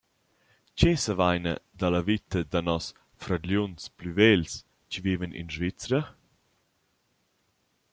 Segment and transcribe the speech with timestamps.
[0.77, 2.85] Che savaina da la vita da nos
[3.21, 4.53] «fradgliuns plü vegls»
[4.89, 6.01] chi vivan in Svizra?